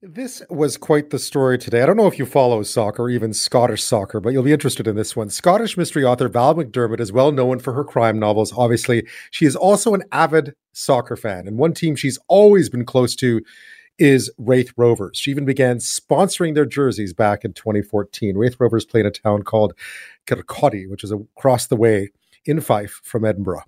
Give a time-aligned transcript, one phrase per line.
[0.00, 1.82] This was quite the story today.
[1.82, 4.94] I don't know if you follow soccer even Scottish soccer, but you'll be interested in
[4.94, 5.28] this one.
[5.28, 8.52] Scottish mystery author Val McDermid is well known for her crime novels.
[8.56, 13.16] Obviously, she is also an avid soccer fan, and one team she's always been close
[13.16, 13.40] to
[13.98, 15.18] is Raith Rovers.
[15.18, 18.36] She even began sponsoring their jerseys back in 2014.
[18.36, 19.74] Raith Rovers play in a town called
[20.28, 22.10] Kirkcaldy, which is across the way
[22.48, 23.62] in Fife from Edinburgh.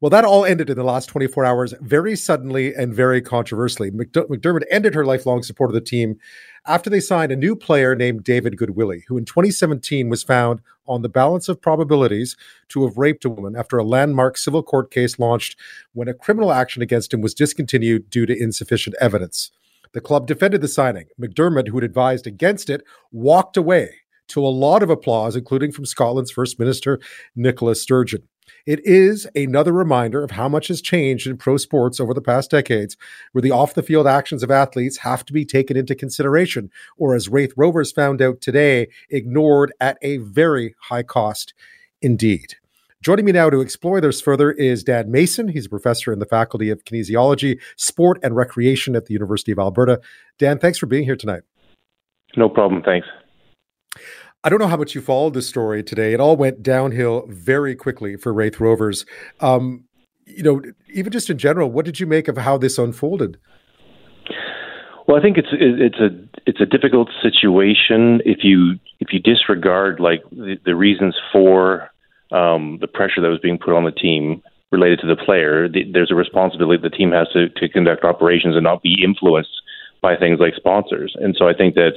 [0.00, 3.90] Well, that all ended in the last 24 hours very suddenly and very controversially.
[3.90, 6.16] McDermid ended her lifelong support of the team
[6.66, 11.02] after they signed a new player named David Goodwillie, who in 2017 was found on
[11.02, 12.36] the balance of probabilities
[12.68, 15.56] to have raped a woman after a landmark civil court case launched
[15.92, 19.50] when a criminal action against him was discontinued due to insufficient evidence.
[19.92, 21.06] The club defended the signing.
[21.20, 23.96] McDermid, who had advised against it, walked away
[24.30, 26.98] to a lot of applause, including from Scotland's First Minister,
[27.36, 28.22] Nicola Sturgeon.
[28.66, 32.50] It is another reminder of how much has changed in pro sports over the past
[32.50, 32.96] decades,
[33.32, 37.14] where the off the field actions of athletes have to be taken into consideration, or
[37.14, 41.54] as Raith Rovers found out today, ignored at a very high cost
[42.02, 42.54] indeed.
[43.02, 45.48] Joining me now to explore this further is Dan Mason.
[45.48, 49.58] He's a professor in the Faculty of Kinesiology, Sport and Recreation at the University of
[49.58, 50.00] Alberta.
[50.38, 51.42] Dan, thanks for being here tonight.
[52.36, 52.82] No problem.
[52.82, 53.06] Thanks.
[54.42, 56.14] I don't know how much you followed the story today.
[56.14, 59.04] It all went downhill very quickly for Raith Rovers.
[59.40, 59.84] Um,
[60.24, 60.62] you know,
[60.94, 63.36] even just in general, what did you make of how this unfolded?
[65.06, 66.08] Well, I think it's it's a
[66.46, 71.90] it's a difficult situation if you if you disregard like the, the reasons for
[72.30, 75.68] um, the pressure that was being put on the team related to the player.
[75.68, 79.50] The, there's a responsibility the team has to, to conduct operations and not be influenced
[80.00, 81.14] by things like sponsors.
[81.20, 81.94] And so I think that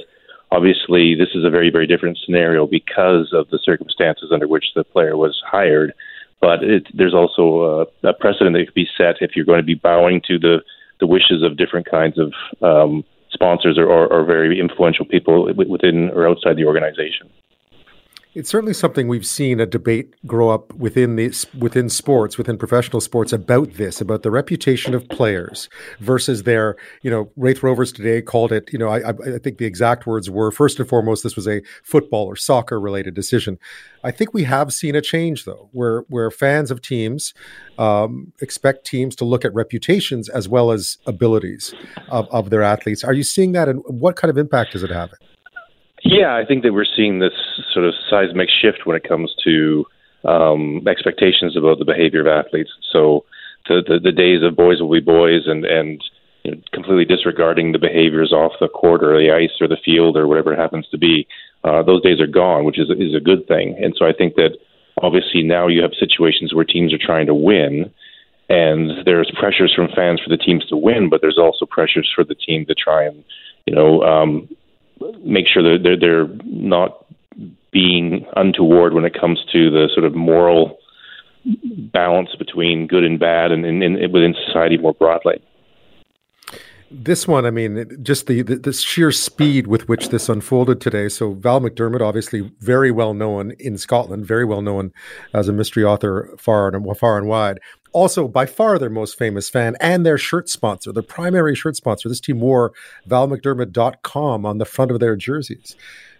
[0.54, 4.84] Obviously, this is a very, very different scenario because of the circumstances under which the
[4.84, 5.92] player was hired.
[6.40, 9.64] But it, there's also a, a precedent that could be set if you're going to
[9.64, 10.58] be bowing to the,
[11.00, 16.10] the wishes of different kinds of um, sponsors or, or, or very influential people within
[16.10, 17.28] or outside the organization.
[18.34, 23.00] It's certainly something we've seen a debate grow up within the within sports, within professional
[23.00, 25.68] sports, about this, about the reputation of players
[26.00, 29.66] versus their, you know, Raith Rovers today called it, you know, I, I think the
[29.66, 33.56] exact words were first and foremost, this was a football or soccer related decision.
[34.02, 37.34] I think we have seen a change though, where where fans of teams
[37.78, 41.72] um, expect teams to look at reputations as well as abilities
[42.08, 43.04] of, of their athletes.
[43.04, 45.12] Are you seeing that, and what kind of impact does it have?
[46.04, 47.32] Yeah, I think that we're seeing this
[47.72, 49.86] sort of seismic shift when it comes to
[50.24, 52.70] um, expectations about the behavior of athletes.
[52.92, 53.24] So
[53.68, 56.02] the, the, the days of boys will be boys and and
[56.42, 60.16] you know, completely disregarding the behaviors off the court or the ice or the field
[60.18, 61.26] or whatever it happens to be,
[61.64, 63.76] uh, those days are gone, which is is a good thing.
[63.82, 64.58] And so I think that
[65.00, 67.90] obviously now you have situations where teams are trying to win.
[68.50, 72.24] And there's pressures from fans for the teams to win, but there's also pressures for
[72.24, 73.24] the team to try and,
[73.64, 74.48] you know, um,
[75.24, 77.04] make sure that they're, they're not
[77.72, 80.78] being untoward when it comes to the sort of moral
[81.92, 85.42] balance between good and bad and, and, and within society more broadly.
[86.96, 91.08] This one, I mean, just the, the, the sheer speed with which this unfolded today.
[91.08, 94.92] So Val McDermid, obviously very well known in Scotland, very well known
[95.32, 97.58] as a mystery author far and far and wide
[97.94, 102.08] also by far their most famous fan and their shirt sponsor, their primary shirt sponsor.
[102.08, 102.72] This team wore
[103.08, 105.76] valmcdermid.com on the front of their jerseys.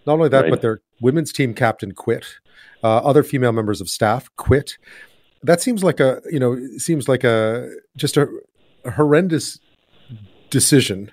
[0.06, 0.50] Not only that, right.
[0.50, 2.26] but their women's team captain quit.
[2.82, 4.78] Uh, other female members of staff quit.
[5.42, 8.28] That seems like a, you know, seems like a just a,
[8.84, 9.58] a horrendous
[10.54, 11.10] decision.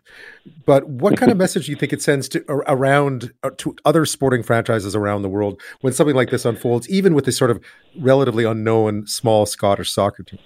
[0.67, 4.05] But what kind of message do you think it sends to around uh, to other
[4.05, 7.59] sporting franchises around the world when something like this unfolds, even with this sort of
[7.99, 10.39] relatively unknown small Scottish soccer team?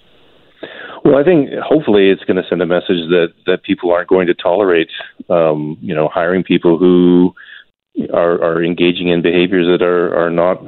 [1.04, 4.26] Well, I think hopefully it's going to send a message that that people aren't going
[4.28, 4.88] to tolerate,
[5.28, 7.34] um, you know, hiring people who
[8.14, 10.62] are are engaging in behaviors that are are not,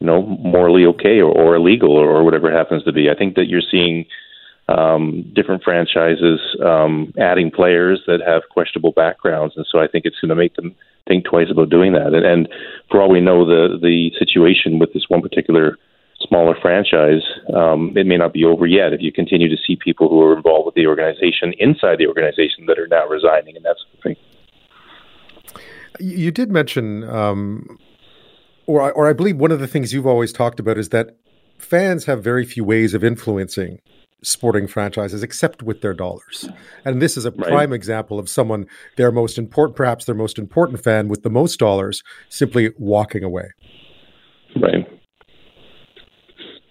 [0.00, 3.10] you know, morally okay or, or illegal or, or whatever it happens to be.
[3.10, 4.06] I think that you're seeing
[4.68, 10.20] um, different franchises um, adding players that have questionable backgrounds, and so I think it's
[10.20, 10.74] going to make them
[11.06, 12.12] think twice about doing that.
[12.12, 12.48] And, and
[12.90, 15.78] for all we know, the the situation with this one particular
[16.20, 17.22] smaller franchise,
[17.54, 18.92] um, it may not be over yet.
[18.92, 22.66] If you continue to see people who are involved with the organization inside the organization
[22.66, 24.16] that are now resigning and that sort of thing.
[26.00, 27.78] You did mention, um,
[28.66, 31.16] or or I believe one of the things you've always talked about is that
[31.56, 33.80] fans have very few ways of influencing
[34.22, 36.48] sporting franchises except with their dollars.
[36.84, 37.48] And this is a right.
[37.48, 38.66] prime example of someone,
[38.96, 43.50] their most important, perhaps their most important fan with the most dollars, simply walking away.
[44.56, 44.86] Right.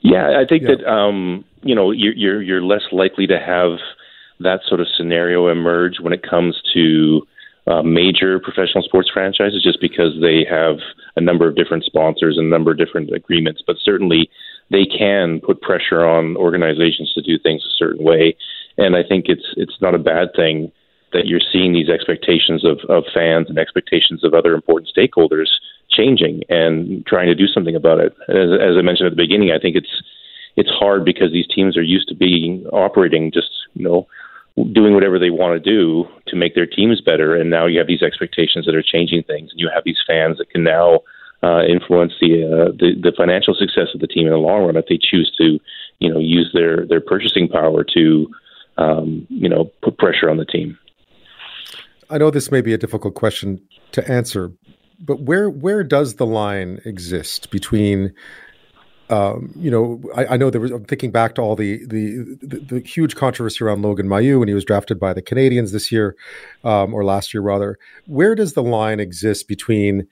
[0.01, 0.75] Yeah, I think yeah.
[0.75, 3.79] that um, you know you're, you're you're less likely to have
[4.39, 7.21] that sort of scenario emerge when it comes to
[7.67, 10.77] uh, major professional sports franchises just because they have
[11.15, 13.61] a number of different sponsors and a number of different agreements.
[13.65, 14.29] But certainly,
[14.69, 18.35] they can put pressure on organizations to do things a certain way,
[18.77, 20.71] and I think it's it's not a bad thing
[21.13, 25.47] that you're seeing these expectations of, of fans and expectations of other important stakeholders
[25.89, 28.13] changing and trying to do something about it.
[28.27, 30.03] As, as I mentioned at the beginning, I think it's
[30.57, 34.07] it's hard because these teams are used to being operating just you know
[34.73, 37.87] doing whatever they want to do to make their teams better, and now you have
[37.87, 40.99] these expectations that are changing things, and you have these fans that can now
[41.43, 44.75] uh, influence the, uh, the the financial success of the team in the long run
[44.75, 45.59] if they choose to
[45.99, 48.27] you know use their their purchasing power to
[48.77, 50.77] um, you know put pressure on the team.
[52.09, 53.61] I know this may be a difficult question
[53.91, 54.51] to answer,
[54.99, 58.13] but where where does the line exist between
[59.09, 60.71] um, you know, I, I, know there was.
[60.71, 64.49] I'm thinking back to all the, the, the the huge controversy around Logan Mailloux when
[64.49, 66.17] he was drafted by the Canadiens this year,
[66.65, 67.79] um, or last year rather.
[68.05, 70.07] Where does the line exist between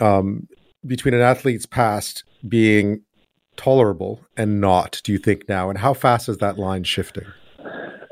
[0.00, 0.48] um,
[0.86, 3.02] between an athlete's past being
[3.56, 5.00] tolerable and not?
[5.04, 7.26] Do you think now, and how fast is that line shifting?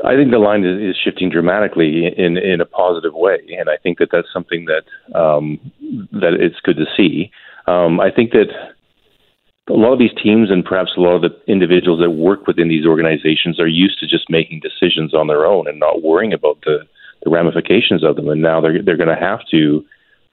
[0.04, 3.98] I think the line is, shifting dramatically in in a positive way, and I think
[3.98, 5.58] that that's something that um,
[6.12, 7.30] that it's good to see.
[7.66, 8.48] Um, I think that
[9.68, 12.68] a lot of these teams and perhaps a lot of the individuals that work within
[12.68, 16.58] these organizations are used to just making decisions on their own and not worrying about
[16.64, 16.78] the,
[17.24, 18.28] the ramifications of them.
[18.28, 19.84] And now they're they're going to have to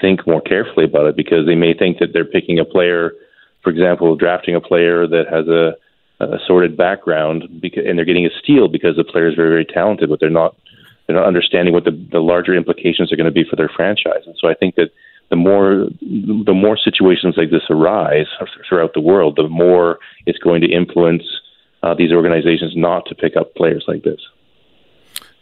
[0.02, 3.14] think more carefully about it because they may think that they're picking a player,
[3.64, 5.76] for example, drafting a player that has a
[6.20, 9.66] a sordid background, because, and they're getting a steal because the player is very, very
[9.66, 10.56] talented, but they're not
[11.06, 14.24] they're not understanding what the, the larger implications are going to be for their franchise.
[14.26, 14.92] And so I think that
[15.30, 18.28] the more the more situations like this arise
[18.68, 21.24] throughout the world, the more it's going to influence
[21.84, 24.22] uh, these organizations not to pick up players like this.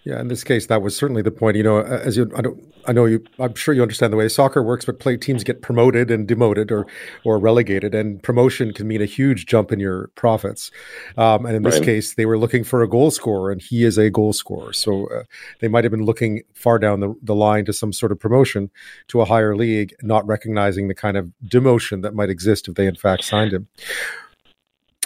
[0.05, 1.55] Yeah, in this case, that was certainly the point.
[1.55, 4.27] You know, as you, I don't, I know you, I'm sure you understand the way
[4.27, 6.85] soccer works, but play teams get promoted and demoted or
[7.23, 10.71] or relegated, and promotion can mean a huge jump in your profits.
[11.17, 11.85] Um, and in this right.
[11.85, 15.07] case, they were looking for a goal scorer, and he is a goal scorer, so
[15.07, 15.23] uh,
[15.61, 18.71] they might have been looking far down the, the line to some sort of promotion
[19.07, 22.87] to a higher league, not recognizing the kind of demotion that might exist if they
[22.87, 23.69] in fact signed him.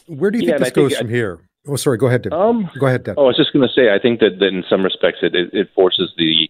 [0.07, 1.46] Where do you yeah, think this goes think, from I, here?
[1.67, 1.97] Oh, sorry.
[1.97, 2.33] Go ahead, Deb.
[2.33, 3.15] Um, go ahead, Deb.
[3.17, 5.35] Oh, I was just going to say, I think that, that in some respects, it,
[5.35, 6.49] it, it forces the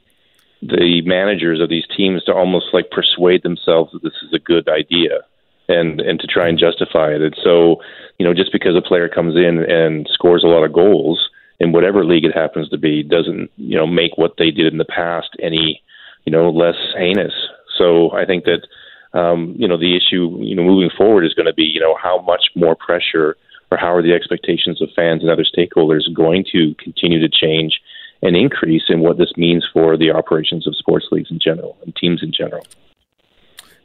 [0.60, 4.68] the managers of these teams to almost like persuade themselves that this is a good
[4.68, 5.22] idea
[5.69, 7.22] and and to try and justify it.
[7.22, 7.78] And so,
[8.18, 11.30] you know, just because a player comes in and scores a lot of goals
[11.60, 14.80] in whatever league it happens to be doesn't, you know, make what they did in
[14.80, 15.81] the past any,
[16.25, 17.34] you know, less heinous.
[17.78, 18.68] So I think that
[19.14, 21.96] um, you know, the issue, you know, moving forward is going to be, you know,
[22.02, 23.38] how much more pressure
[23.72, 27.80] or how are the expectations of fans and other stakeholders going to continue to change
[28.22, 31.96] and increase in what this means for the operations of sports leagues in general and
[31.96, 32.66] teams in general.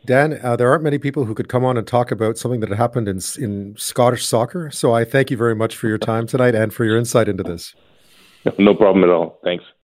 [0.05, 2.71] Dan, uh, there aren't many people who could come on and talk about something that
[2.71, 4.71] happened in in Scottish soccer.
[4.71, 7.43] So I thank you very much for your time tonight and for your insight into
[7.43, 7.75] this.
[8.59, 9.39] No problem at all.
[9.45, 9.63] Thanks.